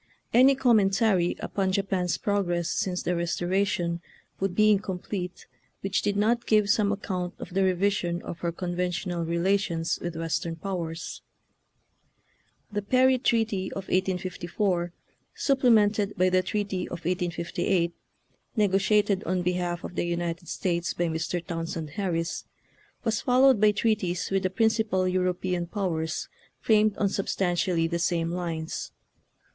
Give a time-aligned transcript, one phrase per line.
[0.33, 3.99] Any commentary upon Japan's prog ress since the Eestoration
[4.39, 5.45] would be in complete
[5.81, 10.15] which did not give some ac count of the revision of her conventional relations with.
[10.15, 11.21] Western powers.
[12.71, 14.91] The Perry treaty of 1854,
[15.35, 17.93] supplemented by the treaty of 1858,
[18.55, 21.45] negotiated on behalf of the United States by Mr.
[21.45, 22.45] Townsend Harris,
[23.03, 26.27] was followed by treaties with the principal European powers
[26.59, 28.93] framed on substantially the same lines.